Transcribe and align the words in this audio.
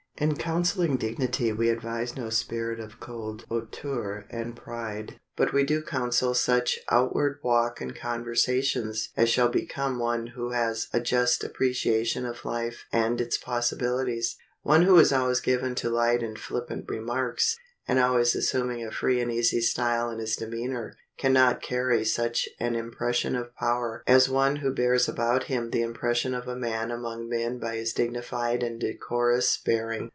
In 0.17 0.35
counseling 0.37 0.97
dignity 0.97 1.51
we 1.51 1.69
advise 1.69 2.15
no 2.15 2.29
spirit 2.29 2.79
of 2.79 2.99
cold 2.99 3.43
hauteur 3.49 4.27
and 4.29 4.55
pride, 4.55 5.19
but 5.35 5.51
we 5.51 5.63
do 5.63 5.81
counsel 5.81 6.35
such 6.35 6.77
outward 6.91 7.39
walk 7.43 7.81
and 7.81 7.95
conversations 7.95 9.09
as 9.17 9.29
shall 9.31 9.49
become 9.49 9.97
one 9.97 10.27
who 10.35 10.51
has 10.51 10.87
a 10.93 10.99
just 10.99 11.43
appreciation 11.43 12.23
of 12.27 12.45
life 12.45 12.85
and 12.91 13.19
its 13.19 13.35
possibilities. 13.39 14.37
One 14.61 14.83
who 14.83 14.99
is 14.99 15.11
always 15.11 15.39
given 15.39 15.73
to 15.73 15.89
light 15.89 16.21
and 16.21 16.37
flippant 16.37 16.85
remarks, 16.87 17.57
and 17.87 17.97
always 17.97 18.35
assuming 18.35 18.85
a 18.85 18.91
free 18.91 19.19
and 19.21 19.31
easy 19.31 19.59
style 19.59 20.11
in 20.11 20.19
his 20.19 20.35
demeanor, 20.35 20.95
can 21.17 21.33
not 21.33 21.63
carry 21.63 22.05
such 22.05 22.47
an 22.59 22.75
impression 22.75 23.35
of 23.35 23.55
power 23.55 24.03
as 24.05 24.29
one 24.29 24.57
who 24.57 24.71
bears 24.73 25.09
about 25.09 25.45
him 25.45 25.71
the 25.71 25.81
impression 25.81 26.33
of 26.35 26.47
a 26.47 26.55
man 26.55 26.91
among 26.91 27.27
men 27.27 27.57
by 27.59 27.75
his 27.75 27.91
dignified 27.93 28.61
and 28.61 28.79
decorous 28.79 29.57
bearing. 29.65 30.09